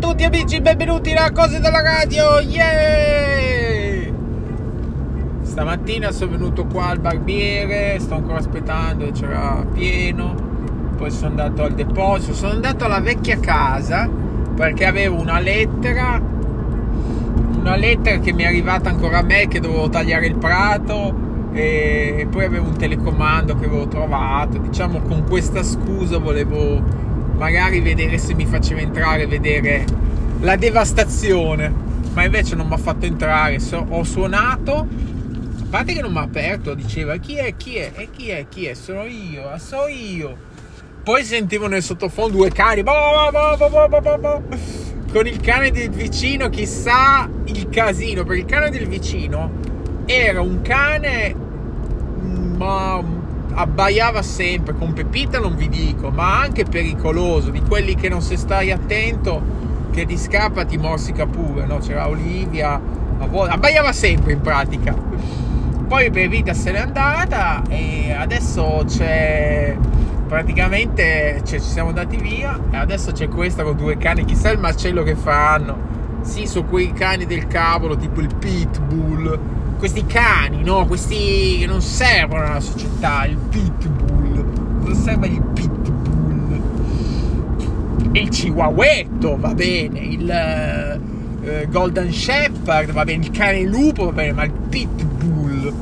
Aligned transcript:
tutti 0.00 0.24
amici, 0.24 0.62
benvenuti 0.62 1.12
a 1.12 1.30
Cose 1.30 1.60
della 1.60 1.82
Radio, 1.82 2.38
yeah! 2.40 4.10
Stamattina 5.42 6.10
sono 6.10 6.30
venuto 6.30 6.64
qua 6.64 6.86
al 6.86 7.00
barbiere, 7.00 7.98
sto 7.98 8.14
ancora 8.14 8.38
aspettando, 8.38 9.10
c'era 9.10 9.62
pieno, 9.70 10.34
poi 10.96 11.10
sono 11.10 11.28
andato 11.28 11.64
al 11.64 11.74
deposito, 11.74 12.32
sono 12.32 12.52
andato 12.52 12.86
alla 12.86 13.00
vecchia 13.00 13.38
casa 13.40 14.08
perché 14.56 14.86
avevo 14.86 15.20
una 15.20 15.38
lettera, 15.38 16.18
una 17.58 17.76
lettera 17.76 18.20
che 18.20 18.32
mi 18.32 18.44
è 18.44 18.46
arrivata 18.46 18.88
ancora 18.88 19.18
a 19.18 19.22
me 19.22 19.48
che 19.48 19.60
dovevo 19.60 19.90
tagliare 19.90 20.26
il 20.26 20.36
prato 20.36 21.28
e 21.52 22.26
poi 22.30 22.44
avevo 22.46 22.68
un 22.68 22.78
telecomando 22.78 23.54
che 23.54 23.66
avevo 23.66 23.86
trovato, 23.86 24.56
diciamo 24.56 25.02
con 25.02 25.24
questa 25.28 25.62
scusa 25.62 26.16
volevo 26.16 27.08
magari 27.40 27.80
vedere 27.80 28.18
se 28.18 28.34
mi 28.34 28.44
faceva 28.44 28.80
entrare, 28.80 29.26
vedere 29.26 29.86
la 30.40 30.56
devastazione, 30.56 31.72
ma 32.12 32.22
invece 32.22 32.54
non 32.54 32.66
mi 32.66 32.74
ha 32.74 32.76
fatto 32.76 33.06
entrare, 33.06 33.58
so, 33.60 33.86
ho 33.88 34.04
suonato, 34.04 34.86
a 35.58 35.64
parte 35.70 35.94
che 35.94 36.02
non 36.02 36.12
mi 36.12 36.18
ha 36.18 36.22
aperto, 36.22 36.74
diceva 36.74 37.16
chi 37.16 37.36
è, 37.36 37.56
chi 37.56 37.76
è, 37.76 37.92
e 37.94 38.10
chi 38.10 38.28
è, 38.28 38.44
chi 38.46 38.66
è, 38.66 38.74
sono 38.74 39.06
io, 39.06 39.48
ah, 39.48 39.58
so 39.58 39.86
io. 39.88 40.36
Poi 41.02 41.24
sentivo 41.24 41.66
nel 41.66 41.82
sottofondo 41.82 42.36
due 42.36 42.50
cani, 42.50 42.84
con 45.10 45.26
il 45.26 45.40
cane 45.40 45.70
del 45.70 45.88
vicino, 45.88 46.50
chissà 46.50 47.26
il 47.44 47.70
casino, 47.70 48.22
perché 48.22 48.40
il 48.40 48.46
cane 48.46 48.68
del 48.68 48.86
vicino 48.86 49.50
era 50.04 50.42
un 50.42 50.60
cane, 50.60 51.34
ma 52.58 53.19
abbaiava 53.52 54.22
sempre, 54.22 54.74
con 54.74 54.92
Pepita 54.92 55.38
non 55.38 55.54
vi 55.54 55.68
dico, 55.68 56.10
ma 56.10 56.40
anche 56.40 56.64
pericoloso, 56.64 57.50
di 57.50 57.60
quelli 57.62 57.94
che 57.94 58.08
non 58.08 58.22
se 58.22 58.36
stai 58.36 58.70
attento 58.70 59.42
che 59.90 60.06
ti 60.06 60.16
scappa 60.16 60.64
ti 60.64 60.76
morsica 60.76 61.26
pure, 61.26 61.66
no? 61.66 61.78
C'era 61.78 62.08
Olivia, 62.08 62.80
abbaiava 63.18 63.92
sempre 63.92 64.32
in 64.32 64.40
pratica. 64.40 64.94
Poi 65.86 66.10
Pepita 66.10 66.54
se 66.54 66.70
n'è 66.70 66.78
andata 66.78 67.62
e 67.68 68.14
adesso 68.16 68.84
c'è 68.86 69.76
praticamente 70.28 71.42
cioè, 71.44 71.58
ci 71.58 71.68
siamo 71.68 71.88
andati 71.88 72.16
via 72.16 72.56
e 72.70 72.76
adesso 72.76 73.10
c'è 73.10 73.28
questa 73.28 73.64
con 73.64 73.76
due 73.76 73.96
cani, 73.96 74.24
chissà 74.24 74.50
il 74.50 74.60
macello 74.60 75.02
che 75.02 75.16
fanno. 75.16 75.88
Sì, 76.22 76.46
su 76.46 76.64
quei 76.66 76.92
cani 76.92 77.26
del 77.26 77.48
cavolo, 77.48 77.96
tipo 77.96 78.20
il 78.20 78.32
pitbull 78.32 79.38
questi 79.80 80.04
cani, 80.04 80.62
no? 80.62 80.86
Questi 80.86 81.56
che 81.60 81.66
non 81.66 81.80
servono 81.80 82.44
alla 82.44 82.60
società, 82.60 83.24
il 83.24 83.36
pitbull, 83.36 84.44
non 84.82 84.94
serve 84.94 85.26
il 85.26 85.42
pitbull. 85.54 86.60
Il 88.12 88.28
chihuahuetto 88.28 89.38
va 89.38 89.54
bene, 89.54 90.00
il 90.00 91.00
uh, 91.42 91.68
golden 91.70 92.12
shepherd 92.12 92.92
va 92.92 93.04
bene, 93.04 93.24
il 93.24 93.30
cane 93.30 93.62
lupo 93.62 94.04
va 94.04 94.12
bene, 94.12 94.32
ma 94.32 94.44
il 94.44 94.52
pitbull 94.52 95.72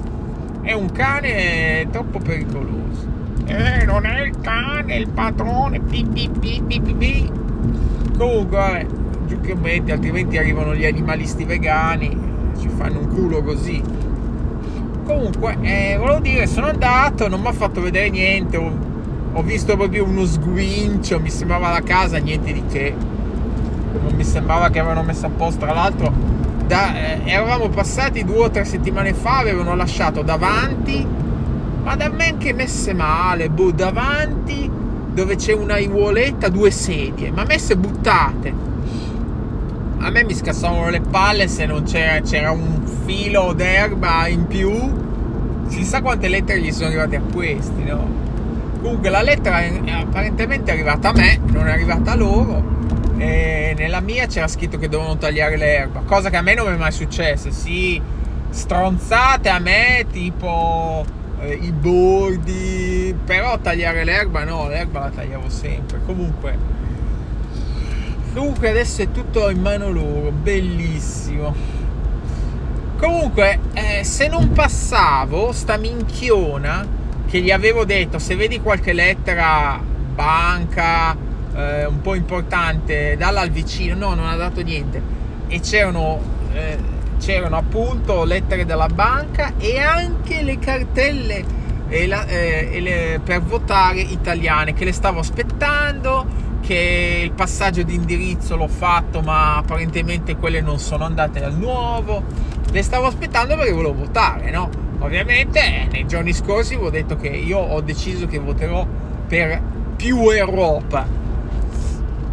è 0.63 0.73
un 0.73 0.93
cane 0.93 1.89
troppo 1.91 2.21
pericoloso. 2.21 3.17
Eh, 3.47 3.85
non 3.85 4.07
è 4.07 4.21
il 4.23 4.39
cane, 4.41 4.95
è 4.95 4.97
il 4.99 5.09
padrone, 5.09 5.81
pi, 5.81 6.05
pi, 6.05 6.31
pi, 6.39 6.63
pi, 6.65 6.81
pi, 6.81 6.95
pi. 6.95 7.33
Comunque, 8.17 8.87
giù 9.27 9.41
che 9.41 9.57
metti, 9.57 9.91
altrimenti 9.91 10.39
arrivano 10.39 10.73
gli 10.73 10.85
animalisti 10.85 11.45
vegani 11.45 12.28
ci 12.59 12.69
fanno 12.69 13.01
un 13.01 13.09
culo 13.09 13.42
così. 13.42 13.83
Comunque, 15.05 15.56
eh, 15.62 15.97
volevo 15.97 16.20
dire, 16.20 16.47
sono 16.47 16.67
andato, 16.67 17.28
non 17.28 17.41
mi 17.41 17.47
ha 17.47 17.53
fatto 17.53 17.81
vedere 17.81 18.11
niente, 18.11 18.56
ho, 18.56 19.42
visto 19.42 19.77
proprio 19.77 20.05
uno 20.05 20.27
sguincio, 20.27 21.19
mi 21.20 21.31
sembrava 21.31 21.70
la 21.70 21.83
casa, 21.83 22.19
niente 22.19 22.53
di 22.53 22.62
che. 22.67 22.95
Non 24.01 24.14
mi 24.14 24.25
sembrava 24.25 24.69
che 24.69 24.79
avevano 24.79 25.03
messo 25.03 25.27
a 25.27 25.31
posto, 25.31 25.64
tra 25.64 25.73
l'altro 25.73 26.13
da, 26.67 26.95
eh, 26.95 27.20
eravamo 27.24 27.70
passati 27.70 28.24
due 28.24 28.45
o 28.45 28.51
tre 28.51 28.64
settimane 28.64 29.14
fa, 29.14 29.39
avevano 29.39 29.75
lasciato 29.75 30.23
davanti, 30.23 31.07
ma 31.83 31.96
da 31.96 32.11
me 32.11 32.29
anche 32.29 32.52
messe 32.52 32.92
male, 32.92 33.48
boh, 33.48 33.70
davanti 33.70 34.70
dove 35.14 35.36
c'è 35.36 35.55
una 35.55 35.75
aiuoletta, 35.75 36.51
due 36.51 36.70
sedie, 36.70 37.30
ma 37.30 37.45
messe 37.45 37.77
buttate 37.77 38.52
a 40.01 40.11
me 40.11 40.25
mi 40.25 40.35
scassavano 40.35 40.91
le 40.91 41.01
palle 41.01 41.48
se 41.48 41.67
non 41.67 41.83
c'era, 41.83 42.20
c'era 42.20 42.51
un 42.51 42.86
filo 43.05 43.53
d'erba 43.53 44.27
in 44.29 44.47
più. 44.47 45.07
Si 45.67 45.85
sa 45.85 46.01
quante 46.01 46.29
lettere 46.29 46.61
gli 46.61 46.73
sono 46.73 46.86
arrivate 46.86 47.17
a 47.17 47.20
questi, 47.20 47.85
no? 47.85 48.27
Comunque 48.81 49.11
la 49.11 49.23
lettera 49.23 49.61
è, 49.61 49.91
apparentemente 49.91 50.70
è 50.70 50.75
arrivata 50.75 51.08
a 51.08 51.13
me, 51.13 51.41
non 51.47 51.67
è 51.67 51.73
arrivata 51.73 52.13
a 52.13 52.14
loro. 52.14 52.77
E 53.19 53.75
nella 53.77 54.01
mia 54.01 54.27
c'era 54.27 54.47
scritto 54.47 54.79
che 54.79 54.89
dovevano 54.89 55.19
tagliare 55.19 55.57
l'erba, 55.57 56.03
cosa 56.07 56.31
che 56.31 56.37
a 56.37 56.42
me 56.42 56.55
non 56.55 56.69
mi 56.69 56.75
è 56.75 56.79
mai 56.79 56.92
successa. 56.92 57.51
Sì, 57.51 58.01
stronzate 58.51 59.48
a 59.48 59.58
me, 59.58 60.07
tipo 60.11 61.05
eh, 61.41 61.53
i 61.55 61.73
bordi, 61.73 63.14
però 63.25 63.58
tagliare 63.58 64.05
l'erba 64.05 64.45
no, 64.45 64.69
l'erba 64.69 65.01
la 65.01 65.11
tagliavo 65.11 65.48
sempre. 65.48 66.01
Comunque 66.07 66.57
Comunque 68.39 68.71
adesso 68.71 69.03
è 69.03 69.11
tutto 69.11 69.51
in 69.51 69.61
mano 69.61 69.91
loro, 69.91 70.31
bellissimo. 70.31 71.53
Comunque, 72.97 73.59
eh, 73.73 74.05
se 74.05 74.29
non 74.29 74.53
passavo 74.53 75.51
sta 75.51 75.77
minchiona 75.77 76.87
che 77.27 77.41
gli 77.41 77.51
avevo 77.51 77.85
detto, 77.85 78.21
se 78.21 78.37
vedi 78.37 78.61
qualche 78.61 78.93
lettera 78.93 79.81
banca 80.15 81.17
eh, 81.53 81.87
un 81.87 82.01
po' 82.01 82.15
importante, 82.15 83.17
dalla 83.19 83.41
al 83.41 83.51
vicino, 83.51 83.97
no, 83.97 84.15
non 84.15 84.29
ha 84.29 84.37
dato 84.37 84.63
niente. 84.63 85.03
E 85.49 85.59
c'erano, 85.59 86.20
eh, 86.53 86.79
c'erano 87.19 87.57
appunto 87.57 88.23
lettere 88.23 88.65
della 88.65 88.87
banca 88.87 89.55
e 89.59 89.81
anche 89.81 90.43
le 90.43 90.61
cartelle 90.61 91.45
e 91.89 92.07
la, 92.07 92.25
eh, 92.27 92.69
e 92.70 92.81
le, 92.81 93.20
per 93.25 93.43
votare 93.43 93.99
italiane 93.99 94.75
che 94.75 94.85
le 94.85 94.93
stavo 94.93 95.19
aspettando 95.19 96.48
che 96.68 97.20
il 97.24 97.33
passaggio 97.33 97.83
di 97.83 97.95
indirizzo 97.95 98.55
l'ho 98.55 98.68
fatto 98.68 99.23
ma 99.23 99.56
apparentemente 99.56 100.36
quelle 100.36 100.61
non 100.61 100.79
sono 100.79 101.05
andate 101.05 101.42
al 101.42 101.56
nuovo. 101.56 102.23
Le 102.70 102.83
stavo 102.83 103.06
aspettando 103.06 103.56
perché 103.56 103.73
volevo 103.73 103.95
votare 103.95 104.51
no? 104.51 104.68
Ovviamente 104.98 105.89
nei 105.90 106.07
giorni 106.07 106.34
scorsi 106.34 106.77
vi 106.77 106.84
ho 106.84 106.90
detto 106.90 107.17
che 107.17 107.28
io 107.28 107.57
ho 107.57 107.80
deciso 107.80 108.27
che 108.27 108.39
voterò 108.39 108.86
per 109.27 109.62
più 109.96 110.28
Europa. 110.28 111.07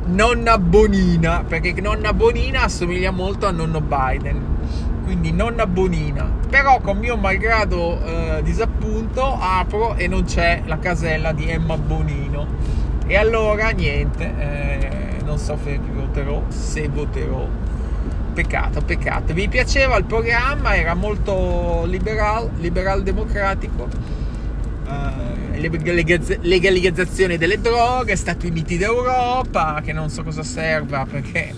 Nonna 0.08 0.58
Bonina 0.58 1.46
perché 1.48 1.74
nonna 1.80 2.12
Bonina 2.12 2.64
assomiglia 2.64 3.12
molto 3.12 3.46
a 3.46 3.52
nonno 3.52 3.80
Biden. 3.80 4.58
Quindi 5.06 5.32
nonna 5.32 5.66
Bonina. 5.66 6.30
Però 6.50 6.82
con 6.82 6.98
mio 6.98 7.16
malgrado 7.16 8.04
eh, 8.04 8.44
disappunto 8.44 9.38
apro 9.40 9.96
e 9.96 10.10
non 10.10 10.26
c'è 10.26 10.64
la 10.66 10.78
casella 10.78 11.32
di 11.32 11.50
Emma 11.50 11.78
Bonino 11.78 12.84
e 13.08 13.16
allora 13.16 13.70
niente, 13.70 14.24
eh, 14.24 15.24
non 15.24 15.38
so 15.38 15.58
se 15.64 15.80
voterò, 15.80 16.44
se 16.50 16.88
voterò. 16.88 17.48
Peccato, 18.34 18.82
peccato. 18.82 19.34
Mi 19.34 19.48
piaceva 19.48 19.96
il 19.98 20.06
programma, 20.06 20.76
era 20.76 20.94
molto 20.94 21.84
liberal, 21.86 22.50
liberal 22.58 23.04
democratico. 23.04 23.88
Eh, 24.88 25.34
legalizzazione 26.42 27.38
delle 27.38 27.62
droghe, 27.62 28.16
Stati 28.16 28.48
Uniti 28.48 28.78
d'Europa, 28.78 29.82
che 29.84 29.94
non 29.94 30.10
so 30.10 30.24
cosa 30.24 30.44
serva 30.44 31.08
perché 31.10 31.54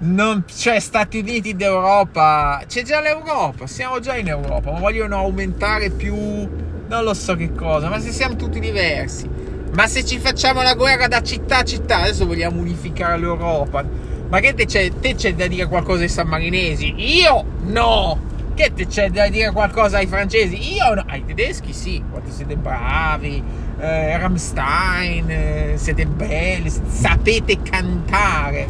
non 0.00 0.44
c'è 0.46 0.78
Stati 0.78 1.18
Uniti 1.18 1.54
d'Europa, 1.56 2.62
c'è 2.66 2.82
già 2.82 3.00
l'Europa, 3.00 3.66
siamo 3.66 3.98
già 4.00 4.16
in 4.16 4.28
Europa, 4.28 4.70
ma 4.72 4.78
vogliono 4.78 5.16
aumentare 5.16 5.90
più, 5.90 6.14
non 6.14 7.04
lo 7.04 7.12
so 7.12 7.34
che 7.34 7.52
cosa, 7.52 7.88
ma 7.88 7.98
se 8.00 8.12
siamo 8.12 8.36
tutti 8.36 8.60
diversi. 8.60 9.39
Ma 9.72 9.86
se 9.86 10.04
ci 10.04 10.18
facciamo 10.18 10.62
la 10.62 10.74
guerra 10.74 11.06
da 11.06 11.22
città 11.22 11.58
a 11.58 11.64
città, 11.64 11.98
adesso 11.98 12.26
vogliamo 12.26 12.60
unificare 12.60 13.18
l'Europa. 13.18 13.84
Ma 14.28 14.40
che 14.40 14.54
te 14.54 14.66
c'è, 14.66 14.90
te 15.00 15.14
c'è 15.14 15.34
da 15.34 15.46
dire 15.46 15.66
qualcosa 15.66 16.02
ai 16.02 16.08
sammarinesi? 16.08 16.94
Io 16.96 17.44
no! 17.62 18.28
Che 18.54 18.72
te 18.74 18.86
c'è 18.86 19.10
da 19.10 19.28
dire 19.28 19.52
qualcosa 19.52 19.98
ai 19.98 20.06
francesi? 20.06 20.74
Io 20.74 20.94
no! 20.94 21.04
Ai 21.06 21.24
tedeschi 21.24 21.72
sì, 21.72 22.02
quanto 22.10 22.30
siete 22.30 22.56
bravi, 22.56 23.42
eh, 23.78 24.18
Rammstein, 24.18 25.30
eh, 25.30 25.72
siete 25.76 26.04
belli, 26.04 26.68
sapete 26.68 27.62
cantare. 27.62 28.68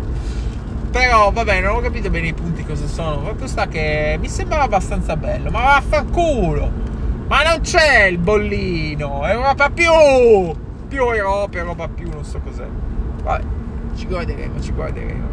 Però 0.91 1.31
vabbè, 1.31 1.61
non 1.61 1.77
ho 1.77 1.81
capito 1.81 2.11
bene 2.11 2.29
i 2.29 2.35
punti 2.35 2.65
cosa 2.65 2.87
sono. 2.87 3.21
Proprio 3.21 3.47
sta 3.47 3.69
che 3.69 4.17
mi 4.21 4.29
sembrava 4.29 4.65
abbastanza 4.65 5.17
bello. 5.17 5.51
Ma 5.51 5.63
vaffanculo! 5.63 6.71
Ma 7.27 7.43
non 7.43 7.61
c'è 7.61 8.05
il 8.05 8.19
bollino! 8.19 9.27
Europa 9.27 9.71
più! 9.71 10.69
Più 10.91 11.09
Europa, 11.09 11.63
roba 11.63 11.87
più, 11.87 12.11
non 12.11 12.25
so 12.25 12.41
cos'è. 12.41 12.67
Vabbè, 13.23 13.45
ci 13.95 14.07
guarderemo, 14.07 14.61
ci 14.61 14.73
guarderemo. 14.73 15.29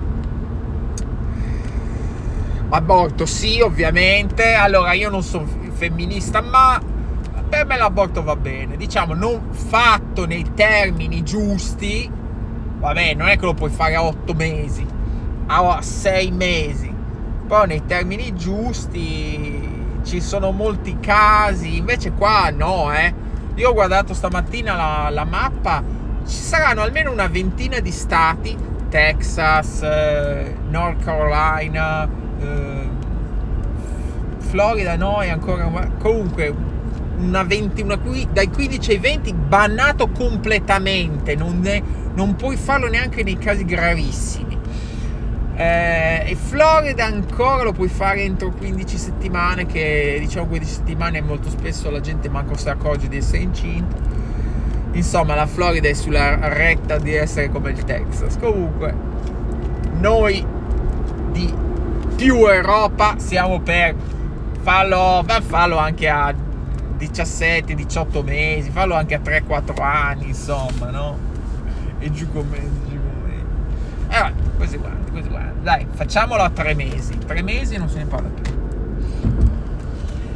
Aborto 2.69 3.25
sì, 3.25 3.59
ovviamente. 3.59 4.53
Allora, 4.53 4.93
io 4.93 5.09
non 5.09 5.23
sono 5.23 5.47
femminista, 5.71 6.41
ma 6.41 6.79
per 7.49 7.65
me 7.65 7.75
l'aborto 7.75 8.21
va 8.21 8.35
bene. 8.35 8.77
Diciamo, 8.77 9.15
non 9.15 9.49
fatto 9.51 10.27
nei 10.27 10.45
termini 10.53 11.23
giusti, 11.23 12.07
vabbè, 12.77 13.15
non 13.15 13.27
è 13.27 13.37
che 13.37 13.45
lo 13.45 13.55
puoi 13.55 13.71
fare 13.71 13.95
a 13.95 14.03
otto 14.03 14.35
mesi, 14.35 14.85
a 15.47 15.81
sei 15.81 16.29
mesi, 16.29 16.93
però 17.47 17.65
nei 17.65 17.83
termini 17.85 18.35
giusti 18.35 19.99
ci 20.03 20.21
sono 20.21 20.51
molti 20.51 20.99
casi, 20.99 21.77
invece 21.77 22.11
qua 22.11 22.51
no, 22.51 22.93
eh. 22.93 23.25
Io 23.57 23.69
ho 23.69 23.73
guardato 23.73 24.13
stamattina 24.13 24.75
la, 24.75 25.09
la 25.09 25.25
mappa, 25.25 25.83
ci 26.27 26.35
saranno 26.35 26.81
almeno 26.81 27.11
una 27.11 27.25
ventina 27.25 27.79
di 27.79 27.89
stati, 27.89 28.55
Texas, 28.87 29.81
eh, 29.81 30.55
North 30.69 31.03
Carolina, 31.03 32.07
eh, 32.39 32.89
Florida 34.37 34.95
no, 34.95 35.21
è 35.21 35.29
ancora 35.29 35.89
comunque 35.97 36.53
una 37.17 37.41
20, 37.41 37.81
una, 37.81 37.99
dai 38.31 38.47
15 38.47 38.91
ai 38.91 38.97
20 38.99 39.33
bannato 39.33 40.07
completamente, 40.09 41.33
non, 41.33 41.59
è, 41.65 41.81
non 42.13 42.35
puoi 42.35 42.57
farlo 42.57 42.87
neanche 42.87 43.23
nei 43.23 43.39
casi 43.39 43.65
gravissimi. 43.65 44.46
Eh, 45.59 46.29
e 46.29 46.35
Florida 46.35 47.05
ancora 47.05 47.63
lo 47.63 47.71
puoi 47.71 47.87
fare 47.87 48.21
entro 48.21 48.51
15 48.51 48.95
settimane, 48.95 49.65
che 49.65 50.17
diciamo 50.19 50.45
15 50.45 50.71
settimane 50.71 51.19
molto 51.21 51.49
spesso 51.49 51.89
la 51.89 51.99
gente 51.99 52.29
manco 52.29 52.55
si 52.55 52.69
accorge 52.69 53.07
di 53.07 53.17
essere 53.17 53.39
incinta. 53.39 53.95
Insomma, 54.91 55.33
la 55.33 55.47
Florida 55.47 55.87
è 55.87 55.93
sulla 55.93 56.47
retta 56.53 56.99
di 56.99 57.15
essere 57.15 57.49
come 57.49 57.71
il 57.71 57.83
Texas. 57.83 58.37
Comunque, 58.37 58.93
noi 59.99 60.45
di 61.31 61.51
più 62.15 62.47
Europa 62.47 63.15
siamo 63.17 63.59
per 63.59 63.95
farlo, 64.61 65.25
farlo 65.41 65.77
anche 65.77 66.07
a 66.07 66.33
17, 66.97 67.73
18 67.73 68.21
mesi, 68.21 68.69
fallo 68.69 68.93
anche 68.93 69.15
a 69.15 69.19
3-4 69.19 69.81
anni, 69.81 70.27
insomma, 70.27 70.91
no? 70.91 71.17
E 71.97 72.11
giù 72.11 72.31
come, 72.31 72.59
giù 72.87 73.06
come. 74.17 74.29
Eh, 74.29 74.57
così 74.57 74.77
guarda, 74.77 75.11
così 75.11 75.27
guarda. 75.27 75.53
Dai, 75.61 75.85
facciamolo 75.89 76.41
a 76.43 76.49
3 76.49 76.73
mesi. 76.73 77.17
3 77.17 77.41
mesi 77.41 77.77
non 77.77 77.89
se 77.89 77.97
ne 77.97 78.05
parla 78.05 78.29
più. 78.29 78.55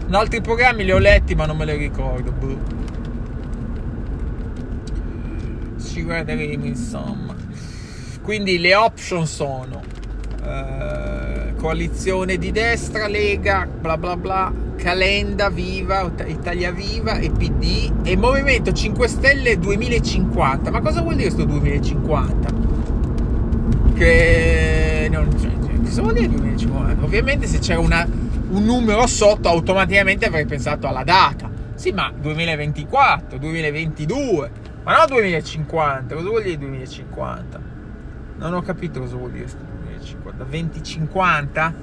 In 0.07 0.15
altri 0.15 0.41
programmi 0.41 0.83
li 0.83 0.91
ho 0.91 0.97
letti, 0.97 1.35
ma 1.35 1.45
non 1.45 1.57
me 1.57 1.65
li 1.65 1.75
ricordo. 1.75 2.31
Boh. 2.31 2.79
Ci 5.81 6.03
guarderemo, 6.03 6.65
insomma. 6.65 7.35
Quindi 8.21 8.59
le 8.59 8.75
option 8.75 9.25
sono 9.25 9.81
uh, 10.43 11.55
coalizione 11.55 12.37
di 12.37 12.51
destra, 12.51 13.07
Lega, 13.07 13.65
bla 13.65 13.97
bla 13.97 14.15
bla, 14.15 14.53
Calenda 14.75 15.49
Viva, 15.49 16.11
Italia 16.25 16.71
Viva 16.71 17.17
e 17.17 17.31
PD 17.31 17.91
e 18.03 18.15
Movimento 18.15 18.71
5 18.71 19.07
Stelle 19.07 19.57
2050. 19.57 20.69
Ma 20.69 20.81
cosa 20.81 21.01
vuol 21.01 21.15
dire 21.15 21.29
questo 21.29 21.45
2050? 21.45 22.70
Che 24.01 25.09
non 25.11 25.29
cioè, 25.39 25.51
cosa 25.83 26.01
vuol 26.01 26.13
dire 26.13 26.27
2050? 26.29 27.03
Ovviamente 27.05 27.45
se 27.45 27.59
c'era 27.59 27.79
una, 27.79 28.03
un 28.49 28.65
numero 28.65 29.05
sotto 29.05 29.47
automaticamente 29.47 30.25
avrei 30.25 30.47
pensato 30.47 30.87
alla 30.87 31.03
data. 31.03 31.47
Sì, 31.75 31.91
ma 31.91 32.11
2024, 32.11 33.37
2022, 33.37 34.51
ma 34.81 34.97
no 34.97 35.05
2050. 35.05 36.15
Cosa 36.15 36.27
vuol 36.27 36.41
dire 36.41 36.57
2050? 36.57 37.61
Non 38.37 38.55
ho 38.55 38.63
capito 38.63 39.01
cosa 39.01 39.17
vuol 39.17 39.33
dire 39.33 39.45
2050. 39.45 40.43
2050? 40.45 41.73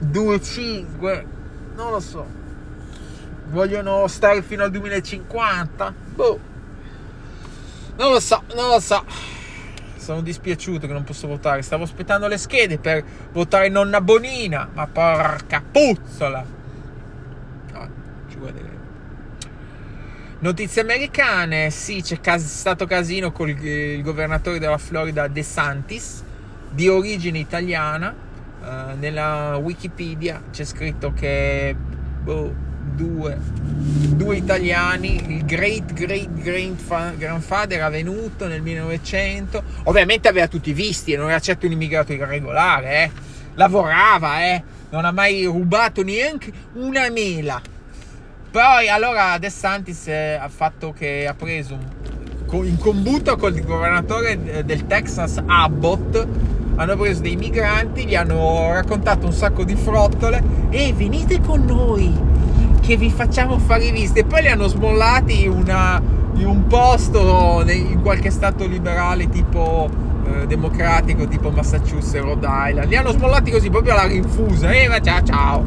25 0.00 1.26
non 1.76 1.90
lo 1.92 2.00
so. 2.00 2.26
Vogliono 3.48 4.06
stare 4.06 4.42
fino 4.42 4.64
al 4.64 4.70
2050? 4.70 5.94
Boh. 6.14 6.40
Non 7.96 8.10
lo 8.12 8.20
so, 8.20 8.42
non 8.54 8.68
lo 8.68 8.80
so. 8.80 9.37
Sono 10.08 10.22
dispiaciuto 10.22 10.86
che 10.86 10.94
non 10.94 11.04
posso 11.04 11.26
votare. 11.26 11.60
Stavo 11.60 11.84
aspettando 11.84 12.28
le 12.28 12.38
schede 12.38 12.78
per 12.78 13.04
votare 13.30 13.68
nonna 13.68 14.00
Bonina. 14.00 14.66
Ma 14.72 14.86
porca 14.86 15.62
puzzola. 15.70 16.42
No, 17.74 17.88
ci 18.30 18.36
guarderemo. 18.38 18.78
Notizie 20.38 20.80
americane, 20.80 21.68
sì, 21.68 22.00
c'è 22.00 22.20
cas- 22.20 22.42
stato 22.42 22.86
casino 22.86 23.32
con 23.32 23.50
il, 23.50 23.62
il 23.62 24.02
governatore 24.02 24.58
della 24.58 24.78
Florida 24.78 25.28
De 25.28 25.42
Santis, 25.42 26.22
di 26.70 26.88
origine 26.88 27.36
italiana, 27.36 28.14
uh, 28.62 28.98
nella 28.98 29.58
Wikipedia 29.58 30.40
c'è 30.50 30.64
scritto 30.64 31.12
che 31.12 31.76
boh, 32.22 32.54
due, 32.98 33.38
due, 33.40 34.36
italiani, 34.36 35.36
il 35.36 35.44
great 35.44 35.92
great 35.92 36.28
great 36.30 37.16
grandfather 37.16 37.78
era 37.78 37.88
venuto 37.88 38.48
nel 38.48 38.60
1900, 38.60 39.62
ovviamente 39.84 40.26
aveva 40.26 40.48
tutti 40.48 40.72
visti 40.72 41.12
e 41.12 41.16
non 41.16 41.30
era 41.30 41.38
certo 41.38 41.66
un 41.66 41.72
immigrato 41.72 42.12
irregolare, 42.12 43.04
eh. 43.04 43.10
lavorava, 43.54 44.42
eh. 44.42 44.62
non 44.90 45.04
ha 45.04 45.12
mai 45.12 45.44
rubato 45.44 46.02
neanche 46.02 46.52
una 46.74 47.08
mela. 47.08 47.62
Poi 48.50 48.88
allora 48.88 49.38
De 49.38 49.50
Santis 49.50 50.08
eh, 50.08 50.34
ha 50.34 50.48
fatto 50.48 50.92
che 50.92 51.26
ha 51.28 51.34
preso 51.34 51.78
in 52.50 52.78
combuto 52.78 53.36
con 53.36 53.54
il 53.54 53.62
governatore 53.62 54.64
del 54.64 54.86
Texas 54.86 55.40
Abbott 55.46 56.26
hanno 56.76 56.96
preso 56.96 57.20
dei 57.22 57.36
migranti, 57.36 58.06
gli 58.06 58.14
hanno 58.14 58.72
raccontato 58.72 59.26
un 59.26 59.32
sacco 59.32 59.64
di 59.64 59.74
frottole 59.74 60.42
e 60.70 60.92
venite 60.92 61.40
con 61.40 61.64
noi 61.64 62.37
che 62.88 62.96
vi 62.96 63.10
facciamo 63.10 63.58
fare 63.58 63.90
visite. 63.90 64.24
Poi 64.24 64.40
li 64.40 64.48
hanno 64.48 64.66
smollati 64.66 65.46
una, 65.46 66.00
in 66.36 66.46
un 66.46 66.66
posto 66.66 67.62
in 67.68 68.00
qualche 68.00 68.30
stato 68.30 68.66
liberale 68.66 69.28
tipo 69.28 69.90
eh, 70.24 70.46
democratico, 70.46 71.28
tipo 71.28 71.50
Massachusetts, 71.50 72.18
Rhode 72.18 72.46
Island. 72.48 72.88
Li 72.88 72.96
hanno 72.96 73.10
smollati 73.10 73.50
così 73.50 73.68
proprio 73.68 73.92
alla 73.92 74.06
rinfusa. 74.06 74.70
E 74.70 74.84
eh, 74.84 75.02
ciao 75.02 75.22
ciao. 75.22 75.64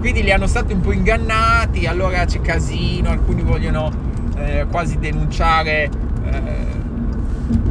Quindi 0.00 0.24
li 0.24 0.32
hanno 0.32 0.48
stati 0.48 0.72
un 0.72 0.80
po' 0.80 0.90
ingannati, 0.90 1.86
allora 1.86 2.24
c'è 2.24 2.40
casino, 2.40 3.10
alcuni 3.10 3.42
vogliono 3.42 3.92
eh, 4.36 4.66
quasi 4.68 4.98
denunciare 4.98 5.84
eh, 5.84 5.90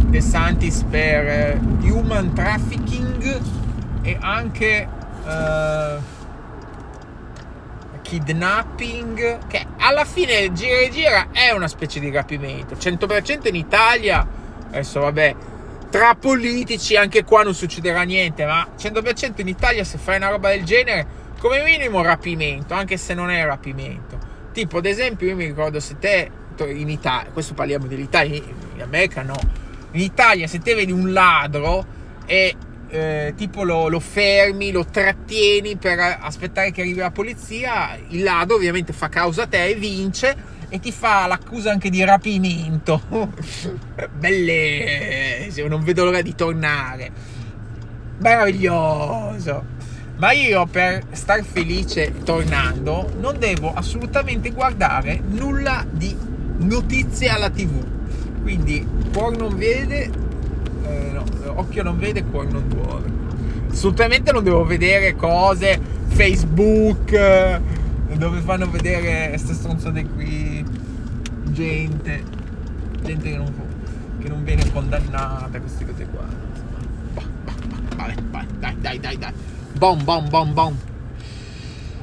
De 0.05 0.21
Santis 0.21 0.85
per 0.89 1.27
eh, 1.27 1.59
human 1.81 2.31
trafficking 2.33 3.41
e 4.01 4.17
anche 4.21 4.87
uh, 5.25 6.15
kidnapping 8.07 9.47
che 9.47 9.65
alla 9.79 10.05
fine 10.05 10.53
gira 10.53 10.79
e 10.79 10.89
gira 10.89 11.27
è 11.33 11.51
una 11.51 11.67
specie 11.67 11.99
di 11.99 12.09
rapimento. 12.09 12.75
100% 12.75 13.49
in 13.49 13.55
Italia 13.55 14.25
adesso 14.67 15.01
vabbè 15.01 15.35
tra 15.89 16.15
politici 16.15 16.95
anche 16.95 17.25
qua 17.25 17.43
non 17.43 17.53
succederà 17.53 18.03
niente 18.03 18.45
ma 18.45 18.65
100% 18.77 19.41
in 19.41 19.49
Italia 19.49 19.83
se 19.83 19.97
fai 19.97 20.17
una 20.17 20.29
roba 20.29 20.49
del 20.49 20.63
genere 20.63 21.05
come 21.39 21.61
minimo 21.63 22.01
rapimento 22.01 22.73
anche 22.73 22.95
se 22.95 23.13
non 23.13 23.29
è 23.29 23.43
rapimento. 23.43 24.17
Tipo 24.53 24.77
ad 24.77 24.85
esempio 24.85 25.27
io 25.27 25.35
mi 25.35 25.45
ricordo 25.45 25.81
se 25.81 25.97
te 25.99 26.31
in 26.65 26.89
Italia 26.89 27.29
questo 27.31 27.53
parliamo 27.53 27.87
dell'Italia 27.87 28.37
in 28.37 28.81
America 28.81 29.21
no. 29.21 29.35
In 29.91 29.99
Italia 29.99 30.47
se 30.47 30.59
te 30.59 30.75
vedi 30.75 30.93
un 30.93 31.11
ladro 31.11 31.85
e 32.25 32.55
eh, 32.89 33.33
tipo 33.35 33.63
lo, 33.63 33.87
lo, 33.87 33.99
fermi, 33.99 34.71
lo 34.71 34.85
trattieni 34.85 35.75
per 35.75 35.99
aspettare 36.19 36.71
che 36.71 36.81
arrivi 36.81 36.99
la 36.99 37.11
polizia, 37.11 37.97
il 38.09 38.23
ladro 38.23 38.55
ovviamente 38.55 38.93
fa 38.93 39.09
causa 39.09 39.43
a 39.43 39.47
te 39.47 39.65
e 39.65 39.75
vince 39.75 40.55
e 40.69 40.79
ti 40.79 40.91
fa 40.91 41.27
l'accusa 41.27 41.71
anche 41.71 41.89
di 41.89 42.03
rapimento. 42.03 43.01
Bellissimo, 44.17 45.67
non 45.67 45.83
vedo 45.83 46.05
l'ora 46.05 46.21
di 46.21 46.35
tornare. 46.35 47.11
Meraviglioso. 48.19 49.75
Ma 50.17 50.31
io 50.31 50.65
per 50.65 51.03
star 51.11 51.43
felice 51.43 52.11
tornando 52.23 53.13
non 53.19 53.37
devo 53.37 53.71
assolutamente 53.73 54.49
guardare 54.51 55.21
nulla 55.23 55.85
di 55.87 56.15
notizie 56.57 57.29
alla 57.29 57.51
tv 57.51 57.95
quindi 58.47 58.87
cuore 59.11 59.35
non 59.35 59.57
vede, 59.57 60.09
eh, 60.87 61.11
no, 61.11 61.23
occhio 61.59 61.83
non 61.83 61.97
vede, 61.97 62.23
cuore 62.23 62.49
non 62.49 62.67
duole. 62.67 63.11
Assolutamente 63.69 64.31
non 64.31 64.43
devo 64.43 64.65
vedere 64.65 65.15
cose, 65.15 65.79
Facebook, 66.07 67.11
eh, 67.11 67.59
dove 68.13 68.39
fanno 68.41 68.69
vedere 68.69 69.29
queste 69.29 69.53
stronzate 69.53 70.05
qui, 70.07 70.65
gente, 71.51 72.23
gente 73.03 73.29
che 73.29 73.37
non, 73.37 73.53
che 74.19 74.29
non 74.29 74.43
viene 74.43 74.71
condannata, 74.71 75.59
queste 75.59 75.85
cose 75.85 76.07
qua. 76.07 76.25
Vabbè, 77.95 78.13
vai, 78.29 78.45
dai, 78.59 78.75
dai, 78.79 78.99
dai, 78.99 79.17
dai. 79.17 79.33
Bom, 79.77 80.03
bom, 80.03 80.29
bom, 80.29 80.53
bom. 80.53 80.75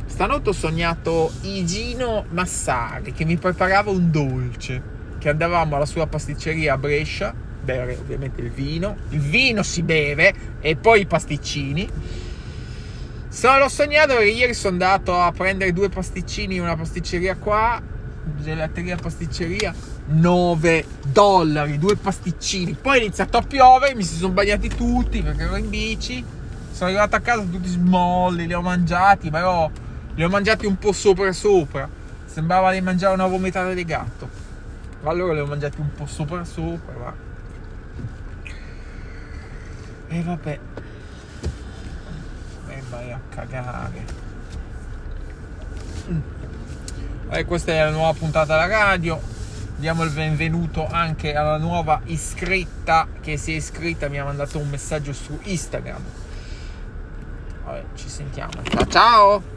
Stanotte 0.06 0.50
ho 0.50 0.52
sognato 0.52 1.32
Igino 1.40 2.26
Massari 2.30 3.12
che 3.12 3.24
mi 3.24 3.36
preparava 3.36 3.90
un 3.90 4.12
dolce 4.12 4.80
che 5.18 5.28
andavamo 5.28 5.74
alla 5.74 5.86
sua 5.86 6.06
pasticceria 6.06 6.74
a 6.74 6.78
Brescia, 6.78 7.34
bere 7.64 7.96
ovviamente 7.96 8.40
il 8.40 8.50
vino, 8.50 8.96
il 9.08 9.20
vino 9.20 9.62
si 9.62 9.82
beve 9.82 10.34
e 10.60 10.76
poi 10.76 11.00
i 11.00 11.06
pasticcini. 11.06 11.88
So, 13.28 13.58
l'ho 13.58 13.68
sognato 13.68 14.14
perché 14.14 14.30
ieri 14.30 14.54
sono 14.54 14.74
andato 14.74 15.18
a 15.18 15.32
prendere 15.32 15.72
due 15.72 15.88
pasticcini 15.88 16.54
in 16.54 16.62
una 16.62 16.76
pasticceria 16.76 17.36
qua 17.36 17.82
gelateria 18.40 18.96
pasticceria 18.96 19.74
9 20.06 20.84
dollari, 21.06 21.78
due 21.78 21.96
pasticcini. 21.96 22.76
Poi 22.80 22.98
è 22.98 23.02
iniziato 23.02 23.36
a 23.38 23.42
piovere, 23.42 23.94
mi 23.94 24.02
si 24.02 24.16
sono 24.16 24.32
bagnati 24.32 24.68
tutti 24.68 25.22
perché 25.22 25.42
ero 25.42 25.56
in 25.56 25.68
bici. 25.68 26.24
Sono 26.70 26.90
arrivato 26.90 27.16
a 27.16 27.20
casa 27.20 27.42
tutti 27.42 27.68
smolli, 27.68 28.46
li 28.46 28.52
ho 28.52 28.60
mangiati, 28.60 29.30
però 29.30 29.70
li 30.14 30.24
ho 30.24 30.28
mangiati 30.28 30.66
un 30.66 30.76
po' 30.76 30.92
sopra 30.92 31.32
sopra. 31.32 31.88
Sembrava 32.24 32.72
di 32.72 32.80
mangiare 32.80 33.14
una 33.14 33.26
vomitata 33.26 33.72
di 33.72 33.84
gatto. 33.84 34.28
Allora 35.04 35.34
li 35.34 35.40
ho 35.40 35.46
mangiati 35.46 35.80
un 35.80 35.92
po' 35.92 36.06
sopra 36.06 36.44
sopra, 36.44 36.94
ma... 36.98 37.14
E 40.14 40.22
vabbè. 40.22 40.58
E 42.68 42.82
vai 42.88 43.10
a 43.10 43.20
cagare. 43.28 44.04
Mm. 46.08 46.20
E 47.30 47.44
questa 47.44 47.72
è 47.72 47.82
la 47.82 47.90
nuova 47.90 48.12
puntata 48.12 48.54
della 48.54 48.68
radio. 48.68 49.20
Diamo 49.74 50.04
il 50.04 50.12
benvenuto 50.12 50.86
anche 50.86 51.34
alla 51.34 51.58
nuova 51.58 52.00
iscritta 52.04 53.08
che 53.20 53.36
si 53.36 53.54
è 53.54 53.56
iscritta, 53.56 54.08
mi 54.08 54.20
ha 54.20 54.24
mandato 54.24 54.60
un 54.60 54.68
messaggio 54.68 55.12
su 55.12 55.36
Instagram. 55.42 56.02
Vabbè, 57.64 57.84
ci 57.96 58.08
sentiamo. 58.08 58.52
Ciao 58.62 58.86
ciao! 58.86 59.53